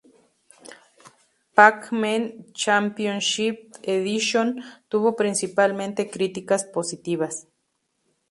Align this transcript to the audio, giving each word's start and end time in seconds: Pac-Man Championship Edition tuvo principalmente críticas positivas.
Pac-Man 1.55 2.23
Championship 2.61 3.57
Edition 3.85 4.47
tuvo 4.89 5.15
principalmente 5.15 6.09
críticas 6.09 6.63
positivas. 6.65 7.47